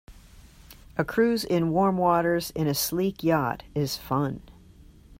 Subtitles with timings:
[0.97, 4.41] A cruise in warm waters in a sleek yacht is fun.